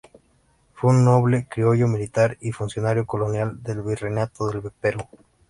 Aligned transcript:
Fue 0.73 0.89
un 0.89 1.05
noble 1.05 1.45
criollo, 1.47 1.87
militar 1.87 2.35
y 2.41 2.53
funcionario 2.53 3.05
colonial 3.05 3.61
del 3.61 3.83
Virreinato 3.83 4.47
del 4.47 4.63
Perú. 4.71 5.05